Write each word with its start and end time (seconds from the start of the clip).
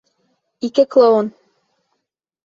Ике 0.67 0.85
клоун! 0.95 1.29